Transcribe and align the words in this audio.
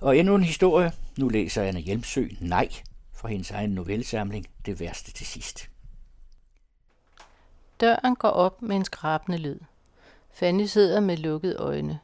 Og 0.00 0.18
endnu 0.18 0.34
en 0.34 0.44
historie. 0.44 0.92
Nu 1.18 1.28
læser 1.28 1.62
Anna 1.62 1.80
Hjelmsø 1.80 2.28
Nej 2.40 2.68
fra 3.12 3.28
hendes 3.28 3.50
egen 3.50 3.70
novellesamling 3.70 4.46
Det 4.66 4.80
værste 4.80 5.12
til 5.12 5.26
sidst. 5.26 5.70
Døren 7.80 8.16
går 8.16 8.28
op 8.28 8.62
med 8.62 8.76
en 8.76 8.84
skrabende 8.84 9.38
lyd. 9.38 9.58
Fanny 10.32 10.64
sidder 10.64 11.00
med 11.00 11.16
lukkede 11.16 11.56
øjne. 11.56 12.00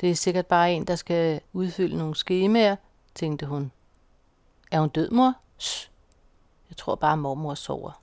Det 0.00 0.10
er 0.10 0.14
sikkert 0.14 0.46
bare 0.46 0.72
en, 0.72 0.84
der 0.84 0.96
skal 0.96 1.40
udfylde 1.52 1.96
nogle 1.96 2.14
skemaer, 2.14 2.76
tænkte 3.14 3.46
hun. 3.46 3.72
Er 4.70 4.80
hun 4.80 4.88
død, 4.88 5.10
mor? 5.10 5.34
Shh. 5.58 5.90
Jeg 6.70 6.76
tror 6.76 6.94
bare, 6.94 7.16
mormor 7.16 7.54
sover. 7.54 8.02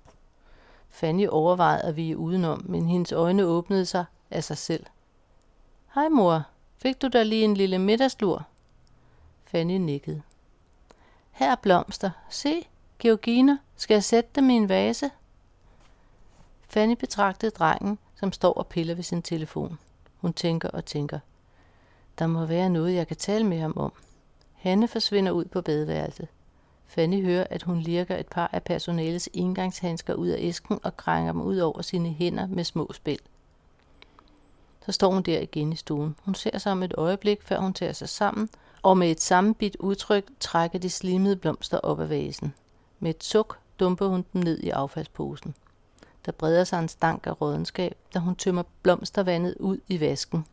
Fanny 0.90 1.28
overvejede 1.28 1.82
at 1.82 1.96
vige 1.96 2.18
udenom, 2.18 2.66
men 2.66 2.88
hendes 2.88 3.12
øjne 3.12 3.46
åbnede 3.46 3.86
sig 3.86 4.06
af 4.32 4.44
sig 4.44 4.58
selv. 4.58 4.86
Hej 5.96 6.10
mor, 6.10 6.44
fik 6.78 7.02
du 7.02 7.08
da 7.08 7.24
lige 7.24 7.44
en 7.44 7.58
lille 7.58 7.80
middagslur? 7.80 8.46
Fanny 9.52 9.78
nikkede. 9.78 10.22
Her 11.32 11.52
er 11.52 11.56
blomster. 11.56 12.10
Se, 12.30 12.68
Georginer, 13.00 13.58
skal 13.76 13.96
jeg 13.96 14.04
sætte 14.04 14.30
dem 14.36 14.50
i 14.50 14.54
en 14.54 14.70
vase? 14.70 15.12
Fanny 16.68 16.96
betragtede 17.00 17.52
drengen, 17.52 18.00
som 18.16 18.32
står 18.32 18.54
og 18.54 18.68
piller 18.68 18.96
ved 18.96 19.04
sin 19.04 19.22
telefon. 19.22 19.80
Hun 20.18 20.34
tænker 20.34 20.70
og 20.70 20.86
tænker. 20.86 21.20
Der 22.20 22.28
må 22.28 22.46
være 22.46 22.70
noget, 22.70 22.96
jeg 22.96 23.08
kan 23.08 23.18
tale 23.18 23.44
med 23.44 23.60
ham 23.60 23.74
om. 23.76 23.94
Hanne 24.54 24.88
forsvinder 24.88 25.32
ud 25.32 25.46
på 25.46 25.62
badeværelset. 25.62 26.28
Fanny 26.88 27.26
hører, 27.26 27.48
at 27.50 27.64
hun 27.64 27.80
lirker 27.80 28.18
et 28.18 28.28
par 28.28 28.50
af 28.54 28.64
personalets 28.64 29.30
engangshandsker 29.34 30.14
ud 30.14 30.28
af 30.28 30.38
æsken 30.40 30.80
og 30.84 30.98
krænger 30.98 31.32
dem 31.32 31.42
ud 31.42 31.58
over 31.58 31.82
sine 31.82 32.10
hænder 32.10 32.48
med 32.48 32.64
små 32.64 32.94
spil. 32.94 33.20
Så 34.86 34.92
står 34.92 35.12
hun 35.12 35.24
der 35.24 35.40
igen 35.40 35.74
i 35.74 35.76
stuen. 35.76 36.16
Hun 36.24 36.36
ser 36.36 36.58
sig 36.58 36.72
om 36.72 36.84
et 36.84 36.94
øjeblik, 36.98 37.42
før 37.42 37.60
hun 37.60 37.74
tager 37.74 37.94
sig 37.94 38.10
sammen, 38.10 38.50
og 38.82 38.98
med 38.98 39.12
et 39.12 39.22
sammenbidt 39.22 39.76
udtryk 39.80 40.26
trækker 40.40 40.80
de 40.80 40.90
slimede 40.90 41.36
blomster 41.36 41.78
op 41.80 42.00
af 42.00 42.10
vasen. 42.10 42.54
Med 43.00 43.10
et 43.10 43.24
suk 43.24 43.60
dumper 43.80 44.08
hun 44.08 44.26
dem 44.34 44.42
ned 44.44 44.60
i 44.60 44.70
affaldsposen. 44.70 45.56
Der 46.26 46.32
breder 46.32 46.64
sig 46.64 46.80
en 46.80 46.88
stank 46.88 47.28
af 47.28 47.42
rådenskab, 47.42 47.98
da 48.14 48.20
hun 48.20 48.36
tømmer 48.36 48.64
blomstervandet 48.82 49.56
ud 49.60 49.78
i 49.88 50.00
vasken. 50.00 50.46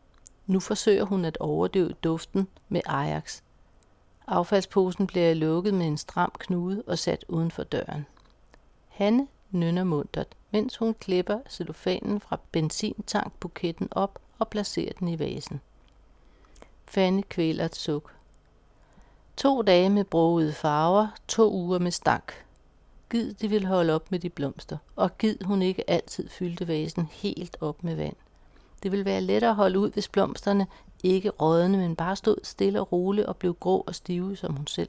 Nu 0.47 0.60
forsøger 0.60 1.04
hun 1.04 1.24
at 1.24 1.36
overdøve 1.41 1.92
duften 1.92 2.48
med 2.69 2.80
Ajax. 2.86 3.41
Affaldsposen 4.27 5.06
bliver 5.06 5.34
lukket 5.34 5.74
med 5.74 5.86
en 5.86 5.97
stram 5.97 6.32
knude 6.38 6.82
og 6.86 6.98
sat 6.98 7.24
uden 7.28 7.50
for 7.50 7.62
døren. 7.64 8.06
Hanne 8.88 9.28
nynner 9.50 9.84
muntert, 9.84 10.36
mens 10.50 10.77
hun 10.77 10.94
klipper 10.94 11.41
cellofanen 11.48 12.20
fra 12.20 12.41
benzintankbuketten 12.52 13.88
op 13.91 14.19
og 14.38 14.48
placerer 14.48 14.92
den 14.92 15.08
i 15.08 15.19
vasen. 15.19 15.60
Fanny 16.84 17.22
kvæler 17.28 17.64
et 17.64 17.77
suk. 17.77 18.16
To 19.36 19.62
dage 19.62 19.90
med 19.90 20.04
brogede 20.04 20.52
farver, 20.52 21.06
to 21.28 21.52
uger 21.52 21.78
med 21.78 21.90
stank. 21.90 22.44
Gid 23.10 23.34
de 23.34 23.48
ville 23.48 23.68
holde 23.68 23.94
op 23.94 24.10
med 24.10 24.18
de 24.18 24.30
blomster, 24.30 24.76
og 24.96 25.18
gid 25.18 25.36
hun 25.44 25.62
ikke 25.62 25.90
altid 25.90 26.28
fyldte 26.28 26.68
vasen 26.68 27.08
helt 27.12 27.56
op 27.60 27.84
med 27.84 27.94
vand. 27.94 28.16
Det 28.82 28.90
ville 28.90 29.04
være 29.04 29.20
lettere 29.20 29.50
at 29.50 29.56
holde 29.56 29.78
ud, 29.78 29.90
hvis 29.90 30.08
blomsterne 30.08 30.66
ikke 31.02 31.30
rådne, 31.30 31.78
men 31.78 31.96
bare 31.96 32.16
stod 32.16 32.36
stille 32.42 32.80
og 32.80 32.92
roligt 32.92 33.26
og 33.26 33.36
blev 33.36 33.54
grå 33.54 33.84
og 33.86 33.94
stive 33.94 34.36
som 34.36 34.56
hun 34.56 34.66
selv. 34.66 34.88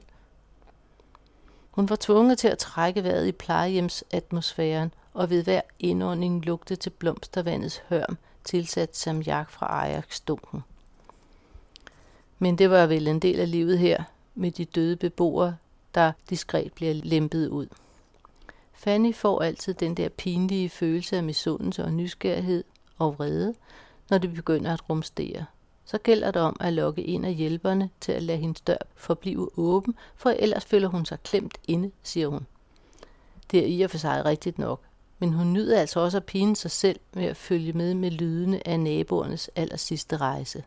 Hun 1.70 1.88
var 1.88 1.96
tvunget 2.00 2.38
til 2.38 2.48
at 2.48 2.58
trække 2.58 3.04
vejret 3.04 3.26
i 3.26 3.32
plejehjemsatmosfæren, 3.32 4.94
og 5.14 5.30
ved 5.30 5.44
hver 5.44 5.60
indånding 5.78 6.44
lugte 6.44 6.76
til 6.76 6.90
blomstervandets 6.90 7.82
hørm, 7.88 8.18
tilsat 8.44 8.96
som 8.96 9.20
jak 9.20 9.50
fra 9.50 9.66
Ajax-dunken. 9.66 10.60
Men 12.38 12.58
det 12.58 12.70
var 12.70 12.86
vel 12.86 13.08
en 13.08 13.20
del 13.20 13.40
af 13.40 13.50
livet 13.50 13.78
her, 13.78 14.04
med 14.38 14.50
de 14.50 14.64
døde 14.64 14.96
beboere, 14.96 15.56
der 15.94 16.12
diskret 16.30 16.72
bliver 16.72 16.94
lempet 16.94 17.48
ud. 17.48 17.66
Fanny 18.72 19.14
får 19.14 19.42
altid 19.42 19.74
den 19.74 19.94
der 19.94 20.08
pinlige 20.08 20.68
følelse 20.68 21.16
af 21.16 21.22
misundelse 21.22 21.84
og 21.84 21.92
nysgerrighed 21.92 22.64
og 22.98 23.18
vrede, 23.18 23.54
når 24.10 24.18
det 24.18 24.34
begynder 24.34 24.72
at 24.72 24.90
rumstere. 24.90 25.44
Så 25.84 25.98
gælder 25.98 26.30
det 26.30 26.42
om 26.42 26.56
at 26.60 26.72
lokke 26.72 27.06
en 27.06 27.24
af 27.24 27.34
hjælperne 27.34 27.90
til 28.00 28.12
at 28.12 28.22
lade 28.22 28.38
hendes 28.38 28.60
dør 28.60 28.76
forblive 28.94 29.58
åben, 29.58 29.94
for 30.16 30.30
ellers 30.30 30.64
føler 30.64 30.88
hun 30.88 31.04
sig 31.04 31.22
klemt 31.22 31.58
inde, 31.68 31.90
siger 32.02 32.28
hun. 32.28 32.46
Det 33.50 33.60
er 33.60 33.66
i 33.66 33.82
og 33.82 33.90
for 33.90 33.98
sig 33.98 34.24
rigtigt 34.24 34.58
nok, 34.58 34.80
men 35.18 35.32
hun 35.32 35.52
nyder 35.52 35.80
altså 35.80 36.00
også 36.00 36.16
at 36.16 36.24
pine 36.24 36.56
sig 36.56 36.70
selv 36.70 37.00
med 37.12 37.24
at 37.24 37.36
følge 37.36 37.72
med 37.72 37.94
med 37.94 38.10
lydene 38.10 38.68
af 38.68 38.80
naboernes 38.80 39.50
aller 39.56 39.76
sidste 39.76 40.16
rejse. 40.16 40.64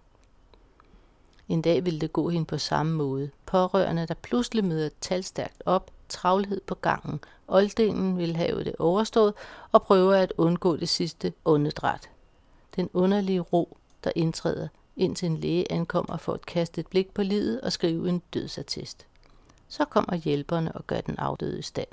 En 1.49 1.61
dag 1.61 1.85
ville 1.85 1.99
det 1.99 2.13
gå 2.13 2.29
hende 2.29 2.45
på 2.45 2.57
samme 2.57 2.93
måde. 2.93 3.29
Pårørende, 3.51 4.05
der 4.05 4.13
pludselig 4.13 4.65
møder 4.65 4.89
talstærkt 5.01 5.63
op, 5.65 5.91
travlhed 6.09 6.61
på 6.61 6.75
gangen. 6.75 7.19
Oldingen 7.47 8.17
vil 8.17 8.35
have 8.35 8.63
det 8.63 8.75
overstået 8.79 9.33
og 9.71 9.83
prøver 9.83 10.15
at 10.15 10.33
undgå 10.37 10.75
det 10.77 10.89
sidste 10.89 11.33
åndedræt. 11.45 12.09
Den 12.75 12.89
underlige 12.93 13.39
ro, 13.39 13.77
der 14.03 14.11
indtræder, 14.15 14.67
indtil 14.95 15.25
en 15.25 15.37
læge 15.37 15.71
ankommer 15.71 16.17
for 16.17 16.33
at 16.33 16.45
kaste 16.45 16.81
et 16.81 16.87
blik 16.87 17.13
på 17.13 17.23
livet 17.23 17.61
og 17.61 17.71
skrive 17.71 18.09
en 18.09 18.21
dødsattest. 18.33 19.05
Så 19.67 19.85
kommer 19.85 20.15
hjælperne 20.15 20.71
og 20.71 20.87
gør 20.87 21.01
den 21.01 21.15
afdøde 21.17 21.59
i 21.59 21.61
stand. 21.61 21.87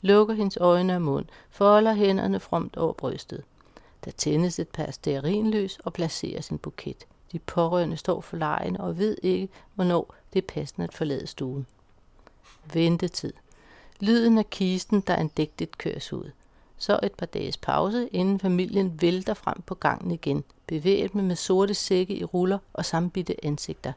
Lukker 0.00 0.34
hendes 0.34 0.56
øjne 0.56 0.94
og 0.94 1.02
mund, 1.02 1.26
folder 1.50 1.94
hænderne 1.94 2.40
fromt 2.40 2.76
over 2.76 2.92
brystet. 2.92 3.42
Der 4.04 4.10
tændes 4.10 4.58
et 4.58 4.68
par 4.68 4.90
stearinlys 4.90 5.78
og 5.84 5.92
placeres 5.92 6.48
en 6.48 6.58
buket. 6.58 7.06
De 7.32 7.38
pårørende 7.38 7.96
står 7.96 8.20
for 8.20 8.36
lejen 8.36 8.76
og 8.76 8.98
ved 8.98 9.16
ikke, 9.22 9.48
hvornår 9.74 10.14
det 10.34 10.42
er 10.42 10.54
passende 10.54 10.84
at 10.84 10.94
forlade 10.94 11.26
stuen. 11.26 11.66
Ventetid. 12.72 13.32
Lyden 14.00 14.38
af 14.38 14.50
kisten, 14.50 15.00
der 15.00 15.16
andægtigt 15.16 15.78
køres 15.78 16.12
ud. 16.12 16.30
Så 16.78 17.00
et 17.02 17.12
par 17.12 17.26
dages 17.26 17.56
pause, 17.56 18.08
inden 18.08 18.40
familien 18.40 19.02
vælter 19.02 19.34
frem 19.34 19.62
på 19.62 19.74
gangen 19.74 20.10
igen, 20.10 20.44
bevæget 20.66 21.14
med 21.14 21.36
sorte 21.36 21.74
sække 21.74 22.16
i 22.16 22.24
ruller 22.24 22.58
og 22.72 22.84
sammenbitte 22.84 23.44
ansigter. 23.44 23.92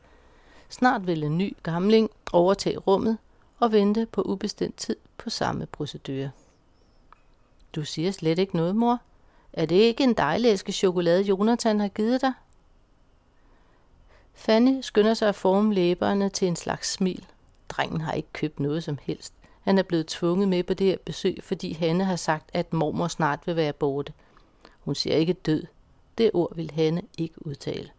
Snart 0.69 1.07
vil 1.07 1.23
en 1.23 1.37
ny 1.37 1.57
gamling 1.63 2.09
overtage 2.33 2.77
rummet 2.77 3.17
og 3.59 3.71
vente 3.71 4.05
på 4.05 4.21
ubestemt 4.21 4.77
tid 4.77 4.95
på 5.17 5.29
samme 5.29 5.65
procedure. 5.65 6.31
Du 7.75 7.85
siger 7.85 8.11
slet 8.11 8.39
ikke 8.39 8.55
noget, 8.55 8.75
mor. 8.75 8.99
Er 9.53 9.65
det 9.65 9.75
ikke 9.75 10.03
en 10.03 10.13
dejlig 10.13 10.49
æske 10.49 10.71
chokolade, 10.71 11.21
Jonathan 11.21 11.79
har 11.79 11.87
givet 11.87 12.21
dig? 12.21 12.33
Fanny 14.47 14.81
skynder 14.81 15.13
sig 15.13 15.29
at 15.29 15.35
forme 15.35 15.73
læberne 15.73 16.29
til 16.29 16.47
en 16.47 16.55
slags 16.55 16.91
smil. 16.91 17.25
Drengen 17.69 18.01
har 18.01 18.11
ikke 18.11 18.33
købt 18.33 18.59
noget 18.59 18.83
som 18.83 18.97
helst. 19.01 19.33
Han 19.61 19.77
er 19.77 19.83
blevet 19.83 20.07
tvunget 20.07 20.47
med 20.47 20.63
på 20.63 20.73
det 20.73 20.87
her 20.87 20.97
besøg, 21.05 21.37
fordi 21.43 21.73
Hanne 21.73 22.03
har 22.03 22.15
sagt, 22.15 22.49
at 22.53 22.73
mormor 22.73 23.07
snart 23.07 23.39
vil 23.45 23.55
være 23.55 23.73
borte. 23.73 24.13
Hun 24.79 24.95
siger 24.95 25.15
ikke 25.15 25.33
død. 25.33 25.63
Det 26.17 26.31
ord 26.33 26.55
vil 26.55 26.71
Hanne 26.71 27.01
ikke 27.17 27.47
udtale. 27.47 27.89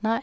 Nej. 0.00 0.22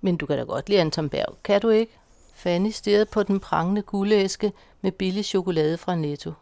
Men 0.00 0.16
du 0.16 0.26
kan 0.26 0.38
da 0.38 0.44
godt 0.44 0.68
lide 0.68 0.80
Anton 0.80 1.08
Berg, 1.08 1.36
kan 1.44 1.60
du 1.60 1.68
ikke? 1.68 1.98
Fanny 2.34 2.70
stirrede 2.70 3.06
på 3.06 3.22
den 3.22 3.40
prangende 3.40 3.82
guldæske 3.82 4.52
med 4.80 4.92
billig 4.92 5.24
chokolade 5.24 5.78
fra 5.78 5.94
Netto. 5.94 6.32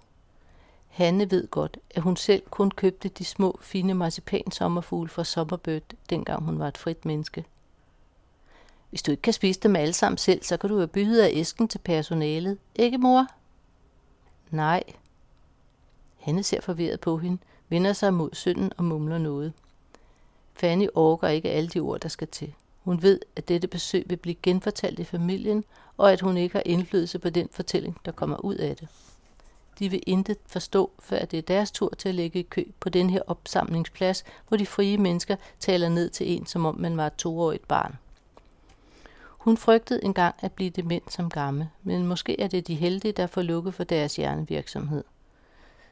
Hanne 0.97 1.31
ved 1.31 1.49
godt, 1.49 1.79
at 1.91 2.03
hun 2.03 2.17
selv 2.17 2.43
kun 2.51 2.71
købte 2.71 3.09
de 3.09 3.25
små, 3.25 3.59
fine 3.62 3.95
marcipansommerfugle 3.95 5.09
fra 5.09 5.25
Sommerbird, 5.25 5.83
dengang 6.11 6.45
hun 6.45 6.59
var 6.59 6.69
et 6.69 6.79
frit 6.79 7.05
menneske. 7.05 7.45
Hvis 8.91 9.03
du 9.03 9.11
ikke 9.11 9.23
kan 9.23 9.33
spise 9.33 9.61
dem 9.61 9.77
alle 9.77 9.93
sammen 9.93 10.19
selv, 10.19 10.43
så 10.43 10.57
kan 10.57 10.71
du 10.71 10.81
jo 10.81 10.87
byde 10.87 11.25
af 11.25 11.31
æsken 11.33 11.69
til 11.69 11.79
personalet. 11.79 12.59
Ikke, 12.75 12.99
mor? 12.99 13.27
Nej. 14.51 14.83
Hanne 16.17 16.43
ser 16.43 16.61
forvirret 16.61 17.01
på 17.01 17.19
hende, 17.19 17.39
vender 17.69 17.93
sig 17.93 18.15
mod 18.15 18.31
sønnen 18.33 18.73
og 18.77 18.84
mumler 18.84 19.19
noget. 19.19 19.53
Fanny 20.55 20.89
orker 20.95 21.28
ikke 21.28 21.51
alle 21.51 21.69
de 21.69 21.81
ord, 21.81 22.01
der 22.01 22.09
skal 22.09 22.28
til. 22.28 22.55
Hun 22.84 23.03
ved, 23.03 23.21
at 23.37 23.49
dette 23.49 23.69
besøg 23.69 24.05
vil 24.09 24.17
blive 24.17 24.37
genfortalt 24.43 24.98
i 24.98 25.04
familien, 25.04 25.65
og 25.97 26.13
at 26.13 26.21
hun 26.21 26.37
ikke 26.37 26.54
har 26.54 26.63
indflydelse 26.66 27.19
på 27.19 27.31
den 27.31 27.48
fortælling, 27.53 27.97
der 28.04 28.13
kommer 28.13 28.45
ud 28.45 28.54
af 28.54 28.77
det. 28.77 28.89
De 29.78 29.89
vil 29.89 30.03
intet 30.07 30.39
forstå, 30.47 30.91
før 30.99 31.25
det 31.25 31.39
er 31.39 31.43
deres 31.43 31.71
tur 31.71 31.93
til 31.99 32.09
at 32.09 32.15
lægge 32.15 32.39
i 32.39 32.43
kø 32.43 32.65
på 32.81 32.89
den 32.89 33.11
her 33.11 33.21
opsamlingsplads, 33.27 34.25
hvor 34.49 34.57
de 34.57 34.67
frie 34.67 34.99
mennesker 34.99 35.37
taler 35.61 35.89
ned 35.89 36.11
til 36.11 36.33
en, 36.33 36.47
som 36.47 36.67
om 36.67 36.77
man 36.78 36.97
var 36.97 37.07
et 37.07 37.15
toårigt 37.15 37.69
barn. 37.69 37.99
Hun 39.28 39.57
frygtede 39.57 40.05
engang 40.05 40.34
at 40.39 40.53
blive 40.53 40.71
dement 40.71 41.13
som 41.13 41.31
gammel, 41.31 41.69
men 41.83 42.07
måske 42.07 42.41
er 42.41 42.49
det 42.49 42.67
de 42.67 42.75
heldige, 42.75 43.13
der 43.13 43.27
får 43.27 43.43
lukket 43.43 43.75
for 43.75 43.84
deres 43.84 44.17
hjernevirksomhed. 44.17 45.05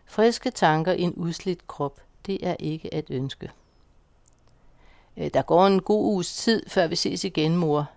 Friske 0.07 0.51
tanker 0.51 0.93
i 0.93 1.01
en 1.01 1.15
udslidt 1.15 1.67
krop, 1.67 2.01
det 2.27 2.47
er 2.47 2.57
ikke 2.59 2.95
at 2.95 3.05
ønske. 3.11 3.51
Øh, 5.17 5.31
der 5.35 5.43
går 5.43 5.67
en 5.67 5.83
god 5.83 6.05
uges 6.05 6.37
tid, 6.37 6.63
før 6.69 6.87
vi 6.87 6.97
ses 6.97 7.25
igen, 7.25 7.57
mor. 7.57 7.91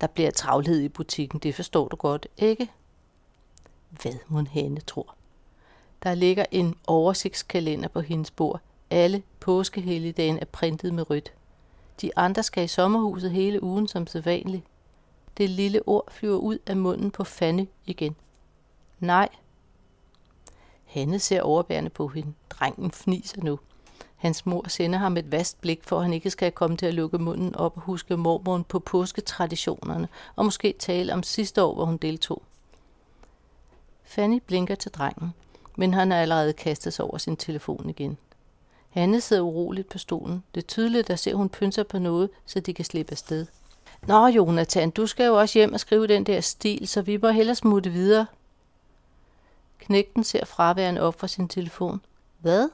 Der 0.00 0.06
bliver 0.06 0.30
travlhed 0.30 0.80
i 0.80 0.88
butikken, 0.88 1.38
det 1.38 1.54
forstår 1.54 1.88
du 1.88 1.96
godt, 1.96 2.26
ikke? 2.36 2.70
Hvad 3.90 4.14
mon 4.28 4.46
hende 4.46 4.80
tror. 4.80 5.14
Der 6.04 6.14
ligger 6.14 6.44
en 6.50 6.74
oversigtskalender 6.86 7.88
på 7.88 8.00
hendes 8.00 8.30
bord. 8.30 8.60
Alle 8.90 9.22
påskehelligdagen 9.40 10.38
er 10.38 10.44
printet 10.44 10.94
med 10.94 11.10
rødt. 11.10 11.32
De 12.00 12.18
andre 12.18 12.42
skal 12.42 12.64
i 12.64 12.68
sommerhuset 12.68 13.30
hele 13.30 13.62
ugen 13.62 13.88
som 13.88 14.06
sædvanligt. 14.06 14.64
Det 15.38 15.50
lille 15.50 15.88
ord 15.88 16.12
flyver 16.12 16.36
ud 16.36 16.58
af 16.66 16.76
munden 16.76 17.10
på 17.10 17.24
Fanny 17.24 17.68
igen. 17.86 18.16
Nej. 19.00 19.28
Hanne 20.84 21.18
ser 21.18 21.42
overbærende 21.42 21.90
på 21.90 22.08
hende. 22.08 22.32
Drengen 22.50 22.90
fniser 22.90 23.42
nu. 23.42 23.58
Hans 24.16 24.46
mor 24.46 24.68
sender 24.68 24.98
ham 24.98 25.16
et 25.16 25.32
vast 25.32 25.60
blik, 25.60 25.84
for 25.84 25.96
at 25.96 26.02
han 26.02 26.12
ikke 26.12 26.30
skal 26.30 26.52
komme 26.52 26.76
til 26.76 26.86
at 26.86 26.94
lukke 26.94 27.18
munden 27.18 27.56
op 27.56 27.76
og 27.76 27.82
huske 27.82 28.16
mormoren 28.16 28.64
på 28.64 28.78
påsketraditionerne, 28.78 30.08
og 30.36 30.44
måske 30.44 30.74
tale 30.78 31.12
om 31.12 31.22
sidste 31.22 31.62
år, 31.62 31.74
hvor 31.74 31.84
hun 31.84 31.96
deltog. 31.96 32.42
Fanny 34.04 34.42
blinker 34.46 34.74
til 34.74 34.90
drengen, 34.90 35.34
men 35.76 35.94
han 35.94 36.10
har 36.10 36.18
allerede 36.18 36.52
kastet 36.52 36.92
sig 36.92 37.04
over 37.04 37.18
sin 37.18 37.36
telefon 37.36 37.90
igen. 37.90 38.18
Hanne 38.90 39.20
sidder 39.20 39.42
uroligt 39.42 39.88
på 39.88 39.98
stolen. 39.98 40.44
Det 40.54 40.62
er 40.62 40.66
tydeligt, 40.66 41.10
at 41.10 41.18
ser 41.18 41.34
hun 41.34 41.48
pynser 41.48 41.82
på 41.82 41.98
noget, 41.98 42.30
så 42.46 42.60
de 42.60 42.74
kan 42.74 42.84
slippe 42.84 43.12
afsted. 43.12 43.46
Nå, 44.02 44.26
Jonathan, 44.26 44.90
du 44.90 45.06
skal 45.06 45.26
jo 45.26 45.38
også 45.38 45.58
hjem 45.58 45.72
og 45.72 45.80
skrive 45.80 46.06
den 46.06 46.24
der 46.24 46.40
stil, 46.40 46.88
så 46.88 47.02
vi 47.02 47.16
må 47.16 47.28
hellere 47.28 47.54
smutte 47.54 47.90
videre. 47.90 48.26
Knægten 49.78 50.24
ser 50.24 50.44
fraværende 50.44 51.00
op 51.00 51.20
fra 51.20 51.28
sin 51.28 51.48
telefon. 51.48 52.00
Hvad? 52.38 52.68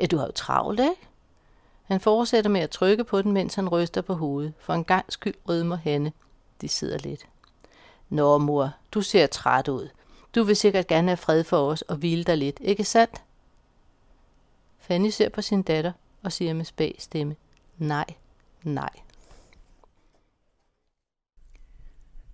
Ja, 0.00 0.06
du 0.06 0.16
har 0.16 0.26
jo 0.26 0.32
travlt, 0.32 0.80
ikke? 0.80 1.08
Han 1.82 2.00
fortsætter 2.00 2.50
med 2.50 2.60
at 2.60 2.70
trykke 2.70 3.04
på 3.04 3.22
den, 3.22 3.32
mens 3.32 3.54
han 3.54 3.68
ryster 3.68 4.00
på 4.00 4.14
hovedet. 4.14 4.52
For 4.58 4.74
en 4.74 4.84
gang 4.84 5.12
skyld 5.12 5.34
rødmer 5.48 5.76
Hanne. 5.76 6.12
De 6.60 6.68
sidder 6.68 6.98
lidt. 6.98 7.26
Nå, 8.08 8.38
mor, 8.38 8.70
du 8.92 9.02
ser 9.02 9.26
træt 9.26 9.68
ud. 9.68 9.88
Du 10.34 10.42
vil 10.42 10.56
sikkert 10.56 10.86
gerne 10.86 11.08
have 11.08 11.16
fred 11.16 11.44
for 11.44 11.70
os 11.70 11.82
og 11.82 11.96
hvile 11.96 12.24
dig 12.24 12.36
lidt, 12.38 12.58
ikke 12.60 12.84
sandt? 12.84 13.22
Fanny 14.78 15.08
ser 15.08 15.28
på 15.28 15.42
sin 15.42 15.62
datter 15.62 15.92
og 16.22 16.32
siger 16.32 16.54
med 16.54 16.64
spag 16.64 16.94
stemme, 16.98 17.36
nej, 17.78 18.06
nej. 18.62 18.90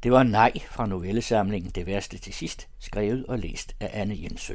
Det 0.03 0.13
var 0.13 0.23
nej 0.23 0.53
fra 0.71 0.87
novellesamlingen 0.87 1.71
Det 1.71 1.87
værste 1.87 2.19
til 2.19 2.35
sidst, 2.35 2.69
skrevet 2.79 3.27
og 3.27 3.39
læst 3.39 3.77
af 3.81 3.91
Anne 3.93 4.23
Jensø. 4.23 4.55